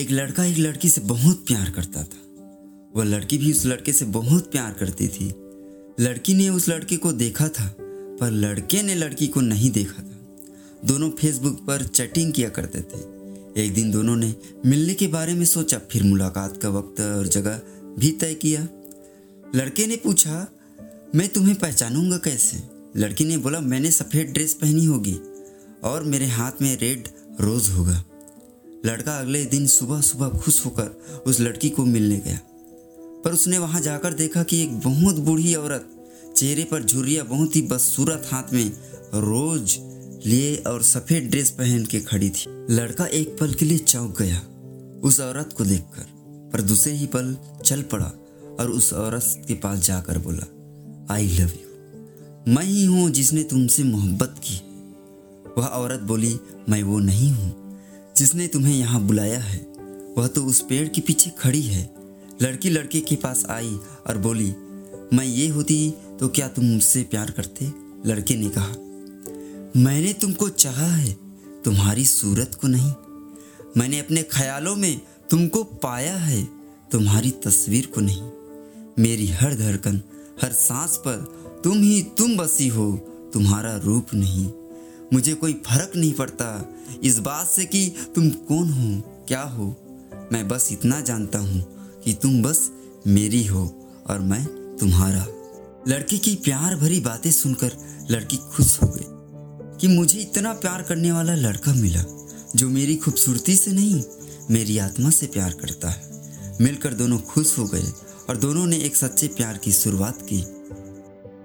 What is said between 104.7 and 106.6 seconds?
आत्मा से प्यार करता है।